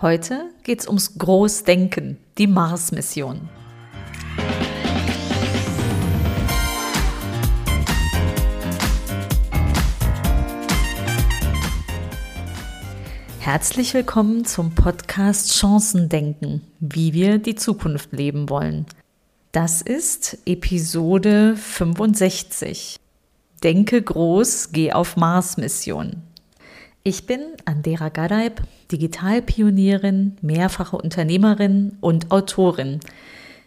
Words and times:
Heute 0.00 0.52
geht 0.62 0.78
es 0.78 0.86
ums 0.86 1.18
Großdenken, 1.18 2.18
die 2.38 2.46
Mars-Mission. 2.46 3.48
Herzlich 13.40 13.92
willkommen 13.92 14.44
zum 14.44 14.72
Podcast 14.76 15.58
Chancendenken, 15.58 16.62
wie 16.78 17.12
wir 17.12 17.38
die 17.38 17.56
Zukunft 17.56 18.12
leben 18.12 18.48
wollen. 18.48 18.86
Das 19.50 19.82
ist 19.82 20.38
Episode 20.46 21.56
65. 21.56 23.00
Denke 23.64 24.00
groß, 24.00 24.70
geh 24.70 24.92
auf 24.92 25.16
Mars-Mission. 25.16 26.22
Ich 27.02 27.26
bin 27.26 27.40
Andera 27.64 28.10
Gadeib, 28.10 28.62
Digitalpionierin, 28.90 30.36
mehrfache 30.40 30.96
Unternehmerin 30.96 31.96
und 32.00 32.30
Autorin. 32.30 33.00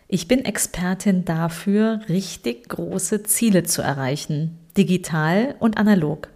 Ich 0.08 0.28
bin 0.28 0.44
Expertin 0.44 1.26
dafür, 1.26 2.02
richtig 2.10 2.70
große 2.70 3.24
Ziele 3.24 3.64
zu 3.64 3.82
erreichen, 3.82 4.58
digital 4.78 5.56
und 5.60 5.78
analog. 5.78 6.28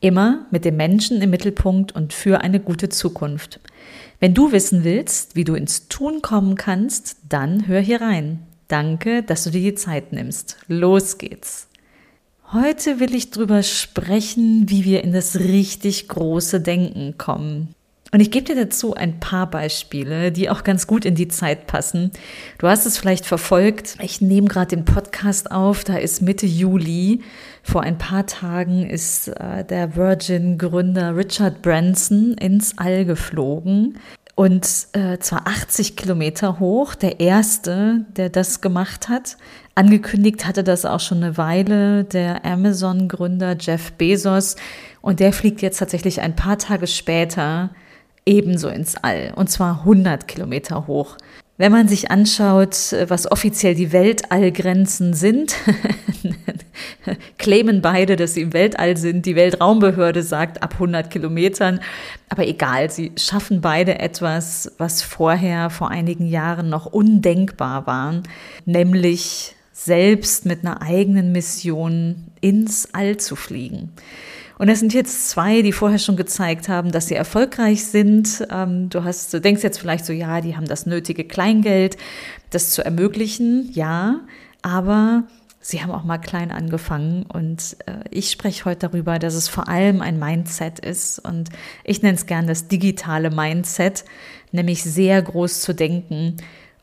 Immer 0.00 0.46
mit 0.50 0.64
dem 0.64 0.76
Menschen 0.76 1.22
im 1.22 1.30
Mittelpunkt 1.30 1.92
und 1.92 2.12
für 2.12 2.42
eine 2.42 2.60
gute 2.60 2.88
Zukunft. 2.88 3.60
Wenn 4.20 4.34
du 4.34 4.52
wissen 4.52 4.84
willst, 4.84 5.36
wie 5.36 5.44
du 5.44 5.54
ins 5.54 5.88
Tun 5.88 6.20
kommen 6.20 6.56
kannst, 6.56 7.16
dann 7.28 7.66
hör 7.66 7.80
hier 7.80 8.00
rein. 8.00 8.40
Danke, 8.68 9.22
dass 9.22 9.44
du 9.44 9.50
dir 9.50 9.62
die 9.62 9.74
Zeit 9.74 10.12
nimmst. 10.12 10.58
Los 10.68 11.18
geht's. 11.18 11.68
Heute 12.52 13.00
will 13.00 13.14
ich 13.14 13.30
drüber 13.30 13.62
sprechen, 13.62 14.68
wie 14.68 14.84
wir 14.84 15.02
in 15.04 15.12
das 15.12 15.36
richtig 15.40 16.08
große 16.08 16.60
Denken 16.60 17.16
kommen. 17.18 17.75
Und 18.12 18.20
ich 18.20 18.30
gebe 18.30 18.44
dir 18.46 18.54
dazu 18.54 18.94
ein 18.94 19.18
paar 19.18 19.50
Beispiele, 19.50 20.30
die 20.30 20.48
auch 20.48 20.62
ganz 20.64 20.86
gut 20.86 21.04
in 21.04 21.14
die 21.14 21.28
Zeit 21.28 21.66
passen. 21.66 22.12
Du 22.58 22.68
hast 22.68 22.86
es 22.86 22.98
vielleicht 22.98 23.26
verfolgt. 23.26 23.96
Ich 24.00 24.20
nehme 24.20 24.48
gerade 24.48 24.76
den 24.76 24.84
Podcast 24.84 25.50
auf. 25.50 25.82
Da 25.84 25.96
ist 25.96 26.22
Mitte 26.22 26.46
Juli. 26.46 27.22
Vor 27.62 27.82
ein 27.82 27.98
paar 27.98 28.26
Tagen 28.26 28.88
ist 28.88 29.28
äh, 29.28 29.64
der 29.64 29.96
Virgin-Gründer 29.96 31.16
Richard 31.16 31.62
Branson 31.62 32.34
ins 32.34 32.78
All 32.78 33.04
geflogen 33.04 33.98
und 34.36 34.88
äh, 34.92 35.18
zwar 35.18 35.46
80 35.46 35.96
Kilometer 35.96 36.60
hoch, 36.60 36.94
der 36.94 37.20
erste, 37.20 38.04
der 38.16 38.28
das 38.28 38.60
gemacht 38.60 39.08
hat. 39.08 39.38
Angekündigt 39.74 40.46
hatte 40.46 40.62
das 40.62 40.84
auch 40.84 41.00
schon 41.00 41.24
eine 41.24 41.38
Weile 41.38 42.04
der 42.04 42.44
Amazon-Gründer 42.44 43.56
Jeff 43.58 43.92
Bezos 43.92 44.56
und 45.00 45.20
der 45.20 45.32
fliegt 45.32 45.62
jetzt 45.62 45.78
tatsächlich 45.78 46.20
ein 46.20 46.36
paar 46.36 46.58
Tage 46.58 46.86
später 46.86 47.70
ebenso 48.26 48.68
ins 48.68 48.96
All 48.96 49.32
und 49.36 49.48
zwar 49.48 49.80
100 49.80 50.28
Kilometer 50.28 50.86
hoch. 50.86 51.16
Wenn 51.58 51.72
man 51.72 51.88
sich 51.88 52.10
anschaut, 52.10 52.94
was 53.08 53.30
offiziell 53.30 53.74
die 53.74 53.90
Weltallgrenzen 53.90 55.14
sind, 55.14 55.56
claimen 57.38 57.80
beide, 57.80 58.16
dass 58.16 58.34
sie 58.34 58.42
im 58.42 58.52
Weltall 58.52 58.98
sind. 58.98 59.24
Die 59.24 59.36
Weltraumbehörde 59.36 60.22
sagt 60.22 60.62
ab 60.62 60.74
100 60.74 61.10
Kilometern. 61.10 61.80
Aber 62.28 62.46
egal, 62.46 62.90
sie 62.90 63.12
schaffen 63.16 63.62
beide 63.62 63.98
etwas, 64.00 64.70
was 64.76 65.00
vorher 65.00 65.70
vor 65.70 65.90
einigen 65.90 66.26
Jahren 66.26 66.68
noch 66.68 66.84
undenkbar 66.84 67.86
war, 67.86 68.22
nämlich 68.66 69.54
selbst 69.72 70.44
mit 70.44 70.60
einer 70.64 70.82
eigenen 70.82 71.32
Mission 71.32 72.26
ins 72.42 72.92
All 72.92 73.16
zu 73.16 73.34
fliegen. 73.34 73.92
Und 74.58 74.68
es 74.68 74.80
sind 74.80 74.94
jetzt 74.94 75.28
zwei, 75.28 75.60
die 75.60 75.72
vorher 75.72 75.98
schon 75.98 76.16
gezeigt 76.16 76.68
haben, 76.68 76.90
dass 76.90 77.08
sie 77.08 77.14
erfolgreich 77.14 77.84
sind. 77.84 78.46
Ähm, 78.50 78.88
du 78.88 79.04
hast, 79.04 79.32
du 79.34 79.40
denkst 79.40 79.62
jetzt 79.62 79.78
vielleicht 79.78 80.06
so, 80.06 80.12
ja, 80.12 80.40
die 80.40 80.56
haben 80.56 80.66
das 80.66 80.86
nötige 80.86 81.24
Kleingeld, 81.24 81.96
das 82.50 82.70
zu 82.70 82.84
ermöglichen. 82.84 83.70
Ja, 83.72 84.20
aber 84.62 85.24
Sie 85.68 85.82
haben 85.82 85.90
auch 85.90 86.04
mal 86.04 86.18
klein 86.18 86.52
angefangen 86.52 87.24
und 87.24 87.76
äh, 87.86 88.04
ich 88.12 88.30
spreche 88.30 88.66
heute 88.66 88.88
darüber, 88.88 89.18
dass 89.18 89.34
es 89.34 89.48
vor 89.48 89.68
allem 89.68 90.00
ein 90.00 90.16
Mindset 90.16 90.78
ist 90.78 91.18
und 91.18 91.48
ich 91.82 92.02
nenne 92.02 92.14
es 92.14 92.26
gern 92.26 92.46
das 92.46 92.68
digitale 92.68 93.30
Mindset, 93.30 94.04
nämlich 94.52 94.84
sehr 94.84 95.20
groß 95.20 95.62
zu 95.62 95.74
denken 95.74 96.36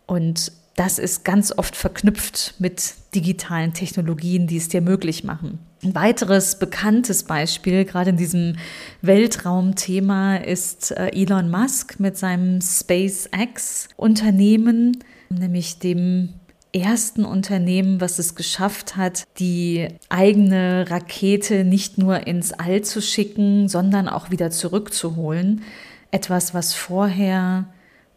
und 0.06 0.52
das 0.76 1.00
ist 1.00 1.24
ganz 1.24 1.58
oft 1.58 1.78
verknüpft 1.78 2.56
mit 2.60 2.96
digitalen 3.16 3.74
Technologien, 3.74 4.48
die 4.48 4.58
es 4.58 4.68
dir 4.68 4.82
möglich 4.82 5.24
machen. 5.24 5.60
Ein 5.84 5.96
weiteres 5.96 6.60
bekanntes 6.60 7.24
Beispiel, 7.24 7.84
gerade 7.84 8.12
in 8.12 8.18
diesem 8.18 8.56
Weltraumthema, 9.02 10.38
ist 10.38 10.92
äh, 10.92 11.10
Elon 11.10 11.52
Musk 11.52 12.00
mit 12.00 12.18
seinem 12.18 12.62
SpaceX-Unternehmen, 12.62 15.04
nämlich 15.30 15.80
dem 15.80 16.36
ersten 16.74 17.26
Unternehmen, 17.26 18.00
was 18.00 18.18
es 18.18 18.36
geschafft 18.36 18.96
hat, 18.96 19.26
die 19.40 19.90
eigene 20.08 20.90
Rakete 20.90 21.66
nicht 21.66 21.98
nur 21.98 22.28
ins 22.28 22.54
All 22.54 22.82
zu 22.82 23.02
schicken, 23.02 23.68
sondern 23.68 24.08
auch 24.08 24.32
wieder 24.32 24.52
zurückzuholen. 24.52 25.64
Etwas, 26.12 26.54
was 26.54 26.74
vorher 26.74 27.66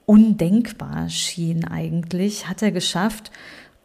undenkbar 0.07 1.11
schien 1.11 1.65
eigentlich, 1.65 2.49
hat 2.49 2.63
er 2.63 2.71
geschafft. 2.71 3.33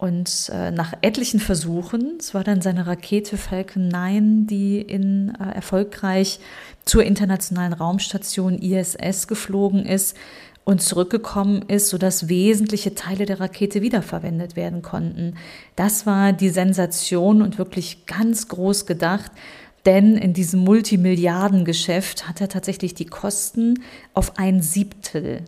Und 0.02 0.50
äh, 0.52 0.72
nach 0.72 0.94
etlichen 1.04 1.40
Versuchen, 1.40 2.16
es 2.20 2.34
war 2.34 2.44
dann 2.44 2.60
seine 2.60 2.88
Rakete 2.88 3.38
Falcon 3.38 3.88
9, 3.88 4.48
die 4.48 4.82
in 4.82 5.32
äh, 5.40 5.54
erfolgreich 5.54 6.40
zur 6.86 7.04
internationalen 7.04 7.72
Raumstation 7.72 8.58
ISS 8.58 9.28
geflogen 9.28 9.86
ist 9.86 10.18
und 10.64 10.82
zurückgekommen 10.82 11.62
ist, 11.68 11.90
sodass 11.90 12.30
wesentliche 12.30 12.96
Teile 12.96 13.28
der 13.28 13.40
Rakete 13.40 13.84
wiederverwendet 13.84 14.56
werden 14.56 14.82
konnten. 14.82 15.36
Das 15.76 16.08
war 16.08 16.34
die 16.34 16.50
Sensation 16.50 17.44
und 17.44 17.60
wirklich 17.60 18.08
ganz 18.08 18.48
groß 18.48 18.88
gedacht. 18.88 19.30
Denn 19.86 20.18
in 20.18 20.34
diesem 20.34 20.62
Multimilliardengeschäft 20.62 22.28
hat 22.28 22.42
er 22.42 22.50
tatsächlich 22.50 22.96
die 22.96 23.06
Kosten 23.06 23.84
auf 24.16 24.40
ein 24.40 24.64
Siebtel 24.64 25.44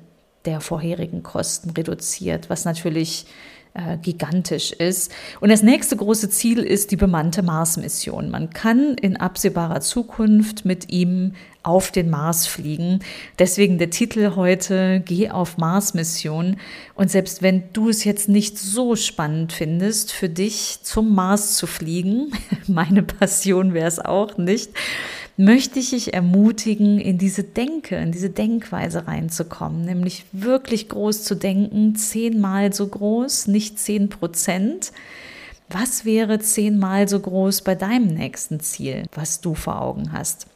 der 0.46 0.62
vorherigen 0.62 1.24
Kosten 1.24 1.72
reduziert, 1.72 2.52
was 2.52 2.66
natürlich 2.66 3.25
äh, 3.73 3.97
gigantisch 3.97 4.72
ist. 4.72 5.11
Und 5.39 5.50
das 5.50 5.63
nächste 5.63 5.95
große 5.95 6.29
Ziel 6.29 6.59
ist 6.59 6.91
die 6.91 6.95
bemannte 6.95 7.41
Mars-Mission. 7.41 8.29
Man 8.29 8.51
kann 8.51 8.95
in 8.95 9.17
absehbarer 9.17 9.81
Zukunft 9.81 10.63
mit 10.63 10.91
ihm 10.91 11.34
auf 11.63 11.91
den 11.91 12.09
Mars 12.09 12.45
fliegen. 12.45 13.00
Deswegen 13.39 13.78
der 13.78 13.89
Titel 13.89 14.35
heute 14.35 15.01
Geh 15.03 15.29
auf 15.29 15.57
Mars-Mission. 15.57 16.57
Und 16.94 17.09
selbst 17.09 17.41
wenn 17.41 17.63
du 17.73 17.89
es 17.89 18.03
jetzt 18.03 18.29
nicht 18.29 18.59
so 18.59 18.95
spannend 18.95 19.53
findest, 19.53 20.12
für 20.12 20.29
dich 20.29 20.79
zum 20.83 21.16
Mars 21.16 21.57
zu 21.57 21.66
fliegen, 21.66 22.31
meine 22.67 23.01
Passion 23.01 23.73
wäre 23.73 23.88
es 23.88 24.00
auch 24.00 24.38
nicht, 24.38 24.72
möchte 25.38 25.79
ich 25.79 25.91
dich 25.91 26.13
ermutigen, 26.13 26.99
in 26.99 27.17
diese 27.17 27.44
Denke, 27.44 27.95
in 27.95 28.11
diese 28.11 28.29
Denkweise 28.29 29.07
reinzukommen, 29.07 29.83
nämlich 29.83 30.25
wirklich 30.31 30.89
groß 30.89 31.23
zu 31.23 31.35
denken, 31.35 31.95
zehnmal 31.95 32.73
so 32.73 32.88
groß, 32.88 33.47
nicht 33.47 33.79
zehn 33.79 34.09
Prozent. 34.09 34.91
Was 35.69 36.05
wäre 36.05 36.39
zehnmal 36.39 37.07
so 37.07 37.19
groß 37.19 37.61
bei 37.61 37.73
deinem 37.73 38.07
nächsten 38.07 38.59
Ziel, 38.59 39.05
was 39.13 39.41
du 39.41 39.55
vor 39.55 39.81
Augen 39.81 40.11
hast? 40.11 40.47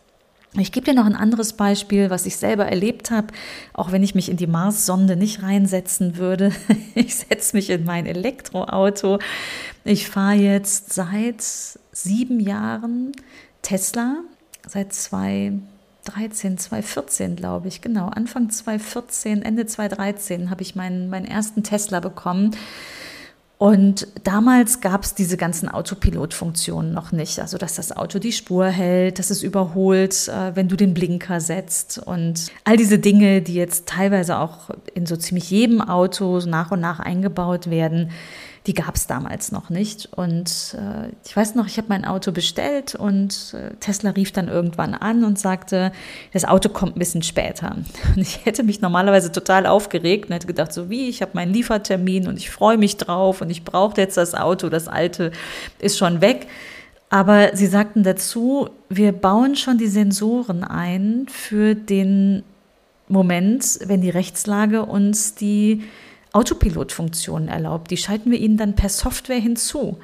Ich 0.59 0.71
gebe 0.71 0.85
dir 0.85 0.93
noch 0.93 1.05
ein 1.05 1.15
anderes 1.15 1.53
Beispiel, 1.53 2.09
was 2.09 2.25
ich 2.25 2.37
selber 2.37 2.65
erlebt 2.65 3.11
habe, 3.11 3.27
auch 3.73 3.91
wenn 3.91 4.01
ich 4.01 4.15
mich 4.15 4.29
in 4.29 4.37
die 4.37 4.47
Mars-Sonde 4.47 5.15
nicht 5.15 5.43
reinsetzen 5.43 6.17
würde. 6.17 6.51
Ich 6.95 7.15
setze 7.15 7.55
mich 7.55 7.69
in 7.69 7.83
mein 7.83 8.07
Elektroauto. 8.07 9.19
Ich 9.83 10.09
fahre 10.09 10.33
jetzt 10.33 10.93
seit 10.93 11.43
sieben 11.91 12.39
Jahren 12.39 13.11
Tesla 13.61 14.23
seit 14.67 14.93
2013, 14.93 16.57
2014, 16.57 17.35
glaube 17.35 17.67
ich, 17.67 17.81
genau. 17.81 18.07
Anfang 18.07 18.49
2014, 18.49 19.41
Ende 19.41 19.65
2013 19.65 20.49
habe 20.49 20.61
ich 20.61 20.75
meinen, 20.75 21.09
meinen 21.09 21.25
ersten 21.25 21.63
Tesla 21.63 21.99
bekommen. 21.99 22.55
Und 23.59 24.07
damals 24.23 24.81
gab 24.81 25.03
es 25.03 25.15
diese 25.15 25.35
ganzen 25.35 25.67
Autopilot-Funktionen 25.67 26.93
noch 26.93 27.11
nicht. 27.11 27.39
Also, 27.39 27.57
dass 27.57 27.73
das 27.73 27.91
Auto 27.91 28.19
die 28.19 28.31
Spur 28.31 28.67
hält, 28.67 29.17
dass 29.17 29.31
es 29.31 29.41
überholt, 29.41 30.27
äh, 30.27 30.55
wenn 30.55 30.67
du 30.67 30.75
den 30.75 30.93
Blinker 30.93 31.41
setzt 31.41 31.97
und 31.97 32.51
all 32.65 32.77
diese 32.77 32.99
Dinge, 32.99 33.41
die 33.41 33.55
jetzt 33.55 33.87
teilweise 33.87 34.37
auch 34.37 34.69
in 34.93 35.07
so 35.07 35.15
ziemlich 35.15 35.49
jedem 35.49 35.81
Auto 35.81 36.39
nach 36.45 36.69
und 36.69 36.81
nach 36.81 36.99
eingebaut 36.99 37.71
werden, 37.71 38.11
die 38.67 38.73
gab 38.73 38.95
es 38.95 39.07
damals 39.07 39.53
noch 39.53 39.69
nicht. 39.69 40.09
Und 40.13 40.75
äh, 40.77 41.09
ich 41.25 41.35
weiß 41.35 41.55
noch, 41.55 41.67
ich 41.67 41.77
habe 41.77 41.87
mein 41.87 42.03
Auto 42.03 42.33
bestellt 42.33 42.95
und 42.95 43.55
äh, 43.55 43.73
Tesla 43.79 44.11
rief 44.11 44.33
dann 44.33 44.49
irgendwann 44.49 44.93
an 44.93 45.23
und 45.23 45.39
sagte, 45.39 45.93
das 46.33 46.43
Auto 46.43 46.67
kommt 46.67 46.97
ein 46.97 46.99
bisschen 46.99 47.23
später. 47.23 47.77
Und 48.15 48.21
ich 48.21 48.45
hätte 48.45 48.63
mich 48.63 48.81
normalerweise 48.81 49.31
total 49.31 49.65
aufgeregt 49.65 50.25
und 50.29 50.35
hätte 50.35 50.47
gedacht, 50.47 50.73
so 50.73 50.89
wie, 50.89 51.07
ich 51.07 51.21
habe 51.21 51.31
meinen 51.33 51.53
Liefertermin 51.53 52.27
und 52.27 52.37
ich 52.37 52.49
freue 52.49 52.77
mich 52.77 52.97
drauf 52.97 53.41
und 53.41 53.49
ich 53.49 53.63
brauche 53.63 53.99
jetzt 53.99 54.17
das 54.17 54.33
Auto, 54.33 54.69
das 54.69 54.87
alte 54.87 55.31
ist 55.79 55.97
schon 55.97 56.21
weg. 56.21 56.47
Aber 57.09 57.55
sie 57.55 57.67
sagten 57.67 58.03
dazu, 58.03 58.69
wir 58.89 59.11
bauen 59.11 59.55
schon 59.55 59.77
die 59.77 59.87
Sensoren 59.87 60.63
ein 60.63 61.27
für 61.29 61.75
den 61.75 62.43
Moment, 63.07 63.79
wenn 63.85 64.01
die 64.01 64.09
Rechtslage 64.09 64.85
uns 64.85 65.35
die 65.35 65.83
Autopilotfunktion 66.33 67.47
erlaubt. 67.47 67.91
Die 67.91 67.97
schalten 67.97 68.31
wir 68.31 68.39
ihnen 68.39 68.57
dann 68.57 68.75
per 68.75 68.89
Software 68.89 69.39
hinzu. 69.39 69.97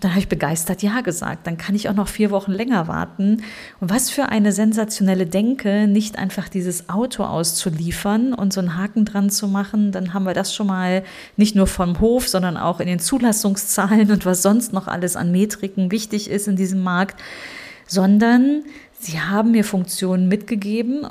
Dann 0.00 0.12
habe 0.12 0.20
ich 0.20 0.28
begeistert 0.28 0.82
Ja 0.82 1.00
gesagt. 1.00 1.46
Dann 1.46 1.58
kann 1.58 1.74
ich 1.74 1.88
auch 1.88 1.94
noch 1.94 2.06
vier 2.06 2.30
Wochen 2.30 2.52
länger 2.52 2.86
warten. 2.86 3.42
Und 3.80 3.90
was 3.90 4.10
für 4.10 4.28
eine 4.28 4.52
sensationelle 4.52 5.26
Denke, 5.26 5.88
nicht 5.88 6.18
einfach 6.18 6.48
dieses 6.48 6.88
Auto 6.88 7.24
auszuliefern 7.24 8.32
und 8.32 8.52
so 8.52 8.60
einen 8.60 8.76
Haken 8.76 9.04
dran 9.04 9.28
zu 9.28 9.48
machen. 9.48 9.90
Dann 9.90 10.14
haben 10.14 10.24
wir 10.24 10.34
das 10.34 10.54
schon 10.54 10.68
mal 10.68 11.02
nicht 11.36 11.56
nur 11.56 11.66
vom 11.66 11.98
Hof, 12.00 12.28
sondern 12.28 12.56
auch 12.56 12.78
in 12.78 12.86
den 12.86 13.00
Zulassungszahlen 13.00 14.12
und 14.12 14.24
was 14.24 14.42
sonst 14.42 14.72
noch 14.72 14.86
alles 14.86 15.16
an 15.16 15.32
Metriken 15.32 15.90
wichtig 15.90 16.30
ist 16.30 16.46
in 16.46 16.54
diesem 16.54 16.82
Markt. 16.82 17.20
Sondern 17.88 18.62
sie 19.00 19.20
haben 19.20 19.50
mir 19.50 19.64
Funktionen 19.64 20.28
mitgegeben, 20.28 21.08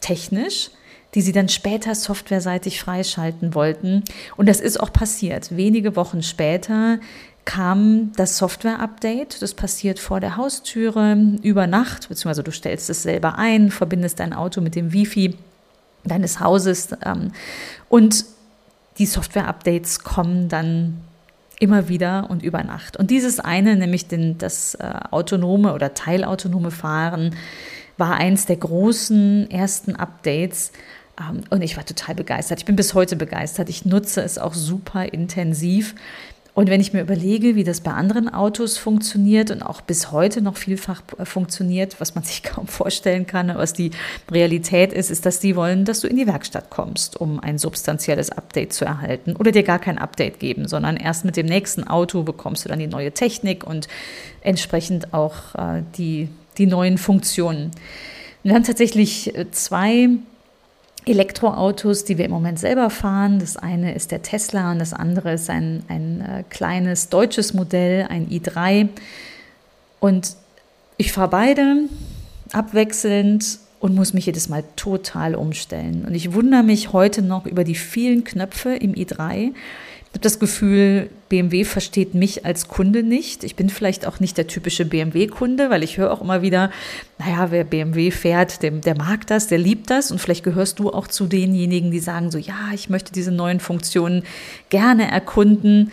technisch, 0.00 0.70
die 1.14 1.22
sie 1.22 1.32
dann 1.32 1.48
später 1.48 1.94
softwareseitig 1.94 2.80
freischalten 2.80 3.54
wollten. 3.54 4.02
Und 4.36 4.48
das 4.48 4.60
ist 4.60 4.80
auch 4.80 4.92
passiert. 4.92 5.56
Wenige 5.56 5.96
Wochen 5.96 6.22
später 6.22 6.98
kam 7.44 8.12
das 8.16 8.38
Software-Update. 8.38 9.42
Das 9.42 9.54
passiert 9.54 9.98
vor 9.98 10.20
der 10.20 10.36
Haustüre 10.36 11.16
über 11.42 11.66
Nacht, 11.66 12.08
beziehungsweise 12.08 12.42
du 12.42 12.50
stellst 12.50 12.90
es 12.90 13.02
selber 13.02 13.38
ein, 13.38 13.70
verbindest 13.70 14.20
dein 14.20 14.32
Auto 14.32 14.60
mit 14.60 14.74
dem 14.74 14.92
Wifi 14.92 15.36
deines 16.04 16.40
Hauses 16.40 16.90
ähm, 17.04 17.32
und 17.88 18.24
die 18.98 19.06
Software-Updates 19.06 20.00
kommen 20.04 20.48
dann 20.48 21.00
immer 21.58 21.88
wieder 21.88 22.28
und 22.30 22.42
über 22.42 22.62
Nacht. 22.62 22.96
Und 22.96 23.10
dieses 23.10 23.40
eine, 23.40 23.76
nämlich 23.76 24.06
den, 24.06 24.38
das 24.38 24.74
äh, 24.76 24.92
autonome 25.10 25.72
oder 25.72 25.94
teilautonome 25.94 26.70
Fahren, 26.70 27.34
war 27.96 28.14
eins 28.14 28.46
der 28.46 28.56
großen 28.56 29.50
ersten 29.50 29.96
Updates. 29.96 30.72
Ähm, 31.20 31.42
und 31.50 31.62
ich 31.62 31.76
war 31.76 31.84
total 31.84 32.14
begeistert. 32.14 32.60
Ich 32.60 32.64
bin 32.64 32.76
bis 32.76 32.94
heute 32.94 33.16
begeistert. 33.16 33.68
Ich 33.68 33.84
nutze 33.84 34.22
es 34.22 34.38
auch 34.38 34.54
super 34.54 35.12
intensiv. 35.12 35.94
Und 36.54 36.70
wenn 36.70 36.80
ich 36.80 36.92
mir 36.92 37.00
überlege, 37.00 37.56
wie 37.56 37.64
das 37.64 37.80
bei 37.80 37.90
anderen 37.90 38.32
Autos 38.32 38.78
funktioniert 38.78 39.50
und 39.50 39.60
auch 39.60 39.80
bis 39.80 40.12
heute 40.12 40.40
noch 40.40 40.56
vielfach 40.56 41.02
äh, 41.18 41.24
funktioniert, 41.24 42.00
was 42.00 42.14
man 42.14 42.22
sich 42.24 42.44
kaum 42.44 42.68
vorstellen 42.68 43.26
kann, 43.26 43.52
was 43.54 43.72
die 43.72 43.90
Realität 44.30 44.92
ist, 44.92 45.10
ist, 45.10 45.26
dass 45.26 45.40
die 45.40 45.56
wollen, 45.56 45.84
dass 45.84 46.00
du 46.00 46.06
in 46.06 46.16
die 46.16 46.28
Werkstatt 46.28 46.70
kommst, 46.70 47.20
um 47.20 47.40
ein 47.40 47.58
substanzielles 47.58 48.30
Update 48.30 48.72
zu 48.72 48.84
erhalten 48.84 49.34
oder 49.34 49.50
dir 49.50 49.64
gar 49.64 49.80
kein 49.80 49.98
Update 49.98 50.38
geben, 50.38 50.68
sondern 50.68 50.96
erst 50.96 51.24
mit 51.24 51.36
dem 51.36 51.46
nächsten 51.46 51.84
Auto 51.84 52.22
bekommst 52.22 52.64
du 52.64 52.68
dann 52.68 52.78
die 52.78 52.86
neue 52.86 53.10
Technik 53.10 53.64
und 53.64 53.88
entsprechend 54.40 55.12
auch 55.12 55.56
äh, 55.56 55.82
die, 55.98 56.28
die 56.56 56.66
neuen 56.66 56.98
Funktionen. 56.98 57.72
Wir 58.44 58.54
haben 58.54 58.62
tatsächlich 58.62 59.36
äh, 59.36 59.50
zwei 59.50 60.10
Elektroautos, 61.06 62.04
die 62.04 62.18
wir 62.18 62.24
im 62.24 62.30
Moment 62.30 62.58
selber 62.58 62.90
fahren. 62.90 63.38
Das 63.38 63.56
eine 63.56 63.94
ist 63.94 64.10
der 64.10 64.22
Tesla 64.22 64.72
und 64.72 64.78
das 64.78 64.92
andere 64.92 65.34
ist 65.34 65.50
ein, 65.50 65.82
ein 65.88 66.20
äh, 66.20 66.44
kleines 66.48 67.08
deutsches 67.08 67.54
Modell, 67.54 68.06
ein 68.08 68.28
i3. 68.28 68.88
Und 70.00 70.36
ich 70.96 71.12
fahre 71.12 71.28
beide 71.28 71.76
abwechselnd 72.52 73.58
und 73.80 73.94
muss 73.94 74.14
mich 74.14 74.26
jedes 74.26 74.48
Mal 74.48 74.64
total 74.76 75.34
umstellen. 75.34 76.04
Und 76.06 76.14
ich 76.14 76.32
wundere 76.32 76.62
mich 76.62 76.92
heute 76.92 77.20
noch 77.20 77.44
über 77.44 77.64
die 77.64 77.74
vielen 77.74 78.24
Knöpfe 78.24 78.74
im 78.74 78.94
i3 78.94 79.52
habe 80.14 80.20
das 80.20 80.38
Gefühl, 80.38 81.10
BMW 81.28 81.64
versteht 81.64 82.14
mich 82.14 82.46
als 82.46 82.68
Kunde 82.68 83.02
nicht. 83.02 83.42
Ich 83.42 83.56
bin 83.56 83.68
vielleicht 83.68 84.06
auch 84.06 84.20
nicht 84.20 84.38
der 84.38 84.46
typische 84.46 84.84
BMW-Kunde, 84.84 85.70
weil 85.70 85.82
ich 85.82 85.98
höre 85.98 86.12
auch 86.12 86.20
immer 86.20 86.40
wieder, 86.40 86.70
naja, 87.18 87.50
wer 87.50 87.64
BMW 87.64 88.12
fährt, 88.12 88.62
der, 88.62 88.70
der 88.70 88.96
mag 88.96 89.26
das, 89.26 89.48
der 89.48 89.58
liebt 89.58 89.90
das. 89.90 90.12
Und 90.12 90.20
vielleicht 90.20 90.44
gehörst 90.44 90.78
du 90.78 90.92
auch 90.92 91.08
zu 91.08 91.26
denjenigen, 91.26 91.90
die 91.90 91.98
sagen 91.98 92.30
so, 92.30 92.38
ja, 92.38 92.70
ich 92.72 92.88
möchte 92.88 93.12
diese 93.12 93.32
neuen 93.32 93.58
Funktionen 93.58 94.22
gerne 94.70 95.10
erkunden. 95.10 95.90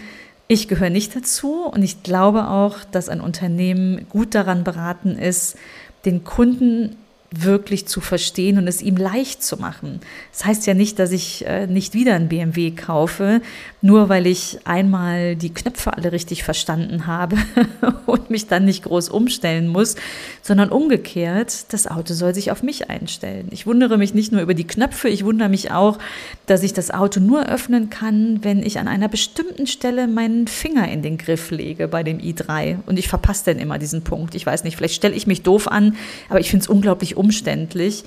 Ich 0.48 0.68
gehöre 0.68 0.92
nicht 0.92 1.16
dazu 1.16 1.64
und 1.66 1.82
ich 1.82 2.04
glaube 2.04 2.48
auch, 2.48 2.78
dass 2.92 3.10
ein 3.10 3.22
Unternehmen 3.22 4.06
gut 4.08 4.36
daran 4.36 4.64
beraten 4.64 5.18
ist, 5.18 5.58
den 6.06 6.24
Kunden 6.24 6.96
wirklich 7.34 7.88
zu 7.88 8.02
verstehen 8.02 8.58
und 8.58 8.68
es 8.68 8.82
ihm 8.82 8.98
leicht 8.98 9.42
zu 9.42 9.56
machen. 9.56 10.02
Das 10.34 10.44
heißt 10.44 10.68
ja 10.68 10.74
nicht, 10.74 11.00
dass 11.00 11.14
ich 11.14 11.46
äh, 11.48 11.66
nicht 11.66 11.94
wieder 11.94 12.16
ein 12.16 12.28
BMW 12.28 12.72
kaufe, 12.72 13.42
nur 13.82 14.10
weil 14.10 14.28
ich 14.28 14.60
einmal 14.66 15.38
die 15.38 15.54
Knöpfe 15.54 15.96
alle 15.96 16.12
richtig 16.12 16.44
verstanden 16.44 17.08
habe 17.08 17.38
und 18.06 18.30
mich 18.30 18.48
dann 18.48 18.66
nicht 18.66 18.84
groß 18.84 19.08
umstellen 19.08 19.70
muss, 19.70 19.96
sondern 20.42 20.70
umgekehrt, 20.70 21.72
das 21.72 21.88
Auto 21.88 22.14
soll 22.14 22.36
sich 22.36 22.52
auf 22.52 22.64
mich 22.64 22.90
einstellen. 22.90 23.48
Ich 23.52 23.66
wundere 23.66 23.98
mich 23.98 24.14
nicht 24.14 24.34
nur 24.34 24.42
über 24.42 24.54
die 24.54 24.68
Knöpfe, 24.68 25.08
ich 25.08 25.24
wundere 25.24 25.48
mich 25.48 25.72
auch, 25.72 26.00
dass 26.48 26.64
ich 26.64 26.74
das 26.74 26.92
Auto 26.92 27.22
nur 27.22 27.48
öffnen 27.48 27.90
kann, 27.90 28.44
wenn 28.44 28.62
ich 28.62 28.78
an 28.78 28.90
einer 28.90 29.08
bestimmten 29.08 29.68
Stelle 29.68 30.08
meinen 30.08 30.48
Finger 30.48 30.92
in 30.92 31.02
den 31.02 31.18
Griff 31.18 31.50
lege 31.50 31.88
bei 31.88 32.04
dem 32.04 32.20
i3 32.20 32.80
und 32.88 33.00
ich 33.00 33.08
verpasse 33.08 33.46
dann 33.46 33.60
immer 33.60 33.80
diesen 33.80 34.04
Punkt. 34.04 34.36
Ich 34.36 34.46
weiß 34.46 34.66
nicht, 34.66 34.76
vielleicht 34.76 34.96
stelle 34.96 35.16
ich 35.16 35.28
mich 35.28 35.44
doof 35.44 35.70
an, 35.70 35.96
aber 36.28 36.42
ich 36.42 36.50
finde 36.50 36.64
es 36.64 36.70
unglaublich 36.70 37.21
umständlich, 37.22 38.04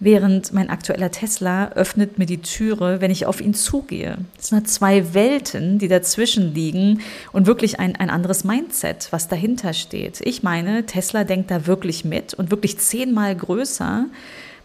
während 0.00 0.52
mein 0.52 0.70
aktueller 0.70 1.10
Tesla 1.10 1.70
öffnet 1.72 2.18
mir 2.18 2.26
die 2.26 2.40
Türe, 2.40 3.00
wenn 3.00 3.10
ich 3.10 3.26
auf 3.26 3.40
ihn 3.40 3.54
zugehe. 3.54 4.18
Es 4.38 4.48
sind 4.48 4.68
zwei 4.68 5.14
Welten, 5.14 5.78
die 5.78 5.88
dazwischen 5.88 6.54
liegen 6.54 7.00
und 7.32 7.46
wirklich 7.46 7.80
ein, 7.80 7.96
ein 7.96 8.10
anderes 8.10 8.44
Mindset, 8.44 9.08
was 9.10 9.28
dahinter 9.28 9.72
steht. 9.72 10.20
Ich 10.22 10.42
meine, 10.42 10.86
Tesla 10.86 11.24
denkt 11.24 11.50
da 11.50 11.66
wirklich 11.66 12.04
mit 12.04 12.34
und 12.34 12.50
wirklich 12.50 12.78
zehnmal 12.78 13.34
größer 13.34 14.06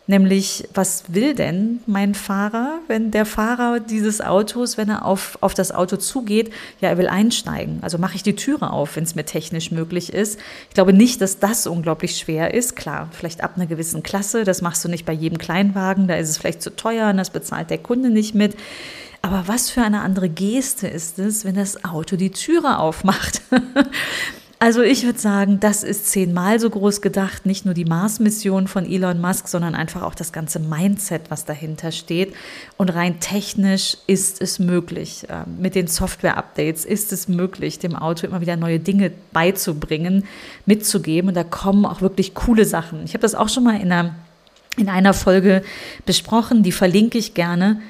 Nämlich, 0.06 0.68
was 0.74 1.06
will 1.08 1.34
denn 1.34 1.80
mein 1.86 2.14
Fahrer, 2.14 2.80
wenn 2.88 3.12
der 3.12 3.26
Fahrer 3.26 3.80
dieses 3.80 4.20
Autos, 4.20 4.78
wenn 4.78 4.90
er 4.90 5.06
auf, 5.06 5.38
auf 5.40 5.54
das 5.54 5.72
Auto 5.72 5.96
zugeht, 5.96 6.52
ja, 6.82 6.90
er 6.90 6.98
will 6.98 7.08
einsteigen. 7.08 7.80
Also 7.82 7.98
mache 7.98 8.16
ich 8.16 8.24
die 8.24 8.36
Türe 8.36 8.72
auf, 8.72 8.98
wenn 8.98 9.06
es 9.06 9.16
mir 9.16 9.24
technisch 9.24 9.72
möglich 9.72 10.12
ist. 10.12 10.40
Ich 10.68 10.74
glaube 10.74 10.92
nicht, 10.92 11.22
dass 11.22 11.40
das 11.40 11.68
unglaublich 11.68 12.18
schwer 12.18 12.54
ist. 12.54 12.76
Klar, 12.76 13.08
vielleicht 13.14 13.46
ab 13.46 13.54
einer 13.56 13.66
gewissen 13.66 14.04
Klasse, 14.04 14.44
das 14.44 14.62
machst 14.62 14.84
du 14.84 14.90
nicht 14.90 15.06
bei 15.06 15.14
jedem 15.14 15.38
Kleinwagen, 15.38 16.10
da 16.10 16.16
ist 16.16 16.30
es 16.30 16.38
vielleicht 16.38 16.62
zu 16.62 16.76
teuer 16.76 17.10
und 17.10 17.16
das 17.16 17.30
bezahlt 17.30 17.70
der 17.70 17.78
Kunde 17.78 18.10
nicht 18.10 18.36
mit. 18.36 18.58
Aber 19.22 19.46
was 19.48 19.70
für 19.70 19.84
eine 19.84 20.02
andere 20.02 20.28
Geste 20.28 20.86
ist 20.86 21.18
es, 21.18 21.46
wenn 21.46 21.56
das 21.56 21.86
Auto 21.86 22.18
die 22.18 22.32
Türe 22.32 22.78
aufmacht? 22.78 23.42
Also 24.64 24.82
ich 24.82 25.04
würde 25.04 25.20
sagen, 25.20 25.60
das 25.60 25.84
ist 25.84 26.08
zehnmal 26.08 26.58
so 26.58 26.70
groß 26.70 27.02
gedacht, 27.02 27.46
nicht 27.46 27.66
nur 27.66 27.74
die 27.74 27.84
Mars-Mission 27.84 28.70
von 28.70 28.90
Elon 28.90 29.20
Musk, 29.20 29.50
sondern 29.50 29.76
einfach 29.76 30.04
auch 30.04 30.16
das 30.16 30.32
ganze 30.32 30.60
Mindset, 30.60 31.24
was 31.28 31.44
dahinter 31.44 31.92
steht. 31.92 32.34
Und 32.78 32.88
rein 32.96 33.20
technisch 33.20 33.98
ist 34.08 34.42
es 34.42 34.60
möglich. 34.60 35.28
Ähm, 35.28 35.58
mit 35.60 35.76
den 35.76 35.88
Software-Updates 35.88 36.86
ist 36.86 37.12
es 37.12 37.28
möglich, 37.28 37.80
dem 37.80 37.94
Auto 37.94 38.26
immer 38.26 38.40
wieder 38.40 38.56
neue 38.56 38.80
Dinge 38.80 39.12
beizubringen, 39.34 40.24
mitzugeben. 40.66 41.28
Und 41.28 41.36
da 41.36 41.44
kommen 41.44 41.86
auch 41.86 42.00
wirklich 42.00 42.34
coole 42.34 42.64
Sachen. 42.64 43.04
Ich 43.04 43.16
habe 43.16 43.22
das 43.22 43.36
auch 43.36 43.50
schon 43.50 43.66
mal 43.66 43.82
in 43.82 43.92
einer, 43.92 44.16
in 44.78 44.88
einer 44.88 45.14
Folge 45.14 45.62
besprochen, 46.06 46.64
die 46.64 46.72
verlinke 46.72 47.18
ich 47.18 47.34
gerne. 47.34 47.82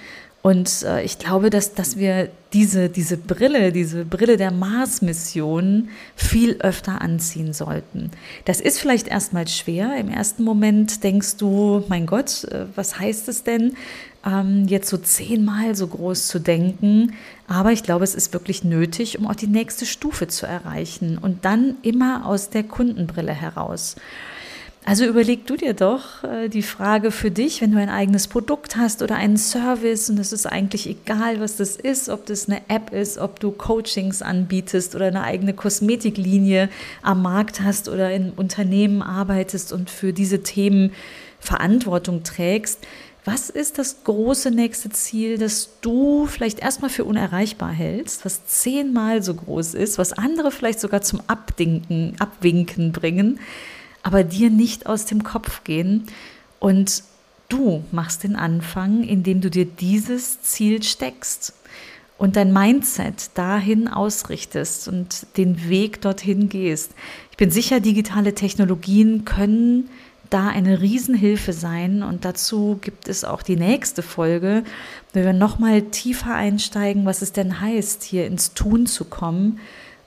Und 0.43 0.83
äh, 0.83 1.01
ich 1.03 1.19
glaube, 1.19 1.49
dass, 1.49 1.73
dass 1.73 1.97
wir 1.97 2.29
diese, 2.51 2.89
diese 2.89 3.15
Brille, 3.15 3.71
diese 3.71 4.03
Brille 4.03 4.35
der 4.35 4.51
Mars-Mission 4.51 5.87
viel 6.17 6.57
öfter 6.59 7.01
anziehen 7.01 7.53
sollten. 7.53 8.11
Das 8.43 8.59
ist 8.59 8.77
vielleicht 8.77 9.07
erstmal 9.07 9.47
schwer. 9.47 9.95
Im 9.95 10.09
ersten 10.09 10.43
Moment 10.43 11.01
denkst 11.05 11.37
du, 11.37 11.85
mein 11.87 12.05
Gott, 12.05 12.43
äh, 12.43 12.65
was 12.75 12.99
heißt 12.99 13.29
es 13.29 13.43
denn, 13.43 13.77
ähm, 14.25 14.67
jetzt 14.67 14.89
so 14.89 14.97
zehnmal 14.97 15.75
so 15.75 15.87
groß 15.87 16.27
zu 16.27 16.39
denken? 16.39 17.13
Aber 17.47 17.71
ich 17.71 17.81
glaube, 17.81 18.03
es 18.03 18.13
ist 18.13 18.33
wirklich 18.33 18.65
nötig, 18.65 19.17
um 19.17 19.27
auch 19.27 19.35
die 19.35 19.47
nächste 19.47 19.85
Stufe 19.85 20.27
zu 20.27 20.45
erreichen 20.45 21.17
und 21.17 21.45
dann 21.45 21.77
immer 21.83 22.25
aus 22.25 22.49
der 22.49 22.63
Kundenbrille 22.63 23.33
heraus. 23.33 23.95
Also 24.85 25.05
überleg 25.05 25.47
du 25.47 25.55
dir 25.55 25.73
doch 25.73 26.23
äh, 26.25 26.49
die 26.49 26.61
Frage 26.61 27.11
für 27.11 27.31
dich, 27.31 27.61
wenn 27.61 27.71
du 27.71 27.77
ein 27.77 27.89
eigenes 27.89 28.27
Produkt 28.27 28.75
hast 28.75 29.01
oder 29.01 29.15
einen 29.15 29.37
Service 29.37 30.09
und 30.09 30.19
es 30.19 30.33
ist 30.33 30.45
eigentlich 30.45 30.89
egal, 30.89 31.39
was 31.39 31.55
das 31.55 31.77
ist, 31.77 32.09
ob 32.09 32.25
das 32.25 32.49
eine 32.49 32.61
App 32.67 32.91
ist, 32.91 33.17
ob 33.17 33.39
du 33.39 33.51
Coachings 33.51 34.21
anbietest 34.21 34.93
oder 34.93 35.05
eine 35.05 35.23
eigene 35.23 35.53
Kosmetiklinie 35.53 36.69
am 37.01 37.21
Markt 37.21 37.61
hast 37.61 37.87
oder 37.87 38.11
in 38.11 38.31
Unternehmen 38.31 39.01
arbeitest 39.01 39.71
und 39.71 39.89
für 39.89 40.11
diese 40.11 40.43
Themen 40.43 40.91
Verantwortung 41.39 42.23
trägst. 42.23 42.79
Was 43.23 43.49
ist 43.49 43.77
das 43.79 44.03
große 44.03 44.51
nächste 44.51 44.89
Ziel, 44.89 45.37
das 45.37 45.69
du 45.79 46.25
vielleicht 46.25 46.59
erstmal 46.59 46.89
für 46.89 47.05
unerreichbar 47.05 47.71
hältst, 47.71 48.25
was 48.25 48.45
zehnmal 48.47 49.23
so 49.23 49.33
groß 49.33 49.75
ist, 49.75 49.97
was 49.97 50.11
andere 50.11 50.51
vielleicht 50.51 50.81
sogar 50.81 51.01
zum 51.01 51.21
Abdinken, 51.27 52.15
Abwinken 52.19 52.91
bringen? 52.91 53.39
Aber 54.03 54.23
dir 54.23 54.49
nicht 54.49 54.85
aus 54.85 55.05
dem 55.05 55.23
Kopf 55.23 55.63
gehen. 55.63 56.03
Und 56.59 57.03
du 57.49 57.83
machst 57.91 58.23
den 58.23 58.35
Anfang, 58.35 59.03
indem 59.03 59.41
du 59.41 59.49
dir 59.49 59.65
dieses 59.65 60.41
Ziel 60.41 60.83
steckst 60.83 61.53
und 62.17 62.35
dein 62.35 62.53
Mindset 62.53 63.31
dahin 63.35 63.87
ausrichtest 63.87 64.87
und 64.87 65.27
den 65.37 65.67
Weg 65.67 66.01
dorthin 66.01 66.49
gehst. 66.49 66.91
Ich 67.31 67.37
bin 67.37 67.49
sicher, 67.49 67.79
digitale 67.79 68.35
Technologien 68.35 69.25
können 69.25 69.89
da 70.29 70.47
eine 70.47 70.81
Riesenhilfe 70.81 71.53
sein 71.53 72.01
und 72.01 72.25
dazu 72.25 72.79
gibt 72.81 73.07
es 73.07 73.23
auch 73.23 73.43
die 73.43 73.55
nächste 73.55 74.01
Folge, 74.01 74.63
wo 75.13 75.19
wir 75.19 75.33
nochmal 75.33 75.83
tiefer 75.83 76.33
einsteigen, 76.33 77.05
was 77.05 77.21
es 77.21 77.33
denn 77.33 77.61
heißt, 77.61 78.03
hier 78.03 78.25
ins 78.25 78.53
Tun 78.53 78.87
zu 78.87 79.05
kommen 79.05 79.59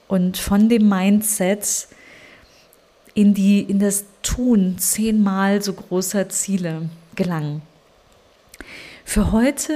und 0.09 0.37
von 0.37 0.67
dem 0.67 0.89
Mindset 0.89 1.87
in, 3.17 3.33
die, 3.33 3.61
in 3.61 3.79
das 3.79 4.05
Tun 4.21 4.75
zehnmal 4.77 5.63
so 5.63 5.73
großer 5.73 6.29
Ziele 6.29 6.87
gelangen. 7.15 7.63
Für 9.05 9.31
heute 9.31 9.73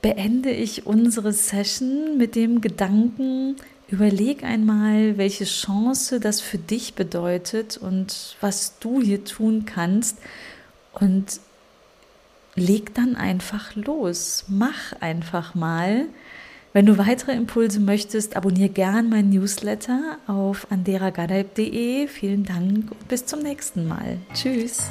beende 0.00 0.50
ich 0.50 0.86
unsere 0.86 1.34
Session 1.34 2.16
mit 2.16 2.34
dem 2.34 2.62
Gedanken, 2.62 3.56
überleg 3.88 4.44
einmal, 4.44 5.18
welche 5.18 5.44
Chance 5.44 6.20
das 6.20 6.40
für 6.40 6.56
dich 6.56 6.94
bedeutet 6.94 7.76
und 7.76 8.36
was 8.40 8.78
du 8.78 9.02
hier 9.02 9.26
tun 9.26 9.66
kannst 9.66 10.16
und 10.94 11.38
leg 12.54 12.94
dann 12.94 13.14
einfach 13.14 13.76
los. 13.76 14.46
Mach 14.48 14.94
einfach 15.00 15.54
mal. 15.54 16.06
Wenn 16.72 16.86
du 16.86 16.98
weitere 16.98 17.32
Impulse 17.32 17.80
möchtest, 17.80 18.36
abonniere 18.36 18.68
gern 18.68 19.08
mein 19.08 19.30
Newsletter 19.30 20.18
auf 20.28 20.68
anderagadaib.de. 20.70 22.06
Vielen 22.06 22.44
Dank 22.44 22.92
und 22.92 23.08
bis 23.08 23.26
zum 23.26 23.40
nächsten 23.40 23.88
Mal. 23.88 24.18
Tschüss. 24.34 24.90